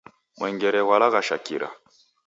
[0.37, 1.67] Mwengere ghwalaghasha kira